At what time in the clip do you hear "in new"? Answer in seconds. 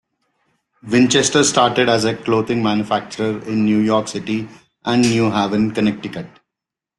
3.43-3.77